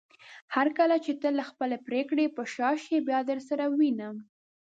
[0.55, 4.15] هرکله چې ته له خپلې پریکړې په شا شې بيا درسره وينم